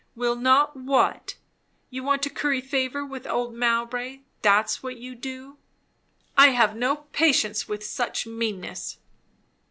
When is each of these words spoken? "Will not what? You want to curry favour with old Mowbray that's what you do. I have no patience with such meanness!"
"Will 0.15 0.35
not 0.35 0.75
what? 0.75 1.35
You 1.91 2.01
want 2.01 2.23
to 2.23 2.31
curry 2.31 2.59
favour 2.59 3.05
with 3.05 3.27
old 3.27 3.53
Mowbray 3.53 4.21
that's 4.41 4.81
what 4.81 4.97
you 4.97 5.13
do. 5.13 5.59
I 6.35 6.47
have 6.47 6.75
no 6.75 6.95
patience 7.13 7.67
with 7.67 7.85
such 7.85 8.25
meanness!" 8.25 8.97